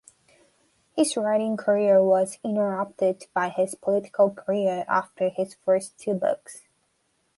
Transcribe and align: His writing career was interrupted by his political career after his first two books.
His 0.95 1.15
writing 1.15 1.57
career 1.57 2.03
was 2.03 2.39
interrupted 2.43 3.27
by 3.35 3.49
his 3.49 3.75
political 3.75 4.31
career 4.31 4.83
after 4.87 5.29
his 5.29 5.53
first 5.63 5.95
two 5.99 6.15
books. 6.15 6.63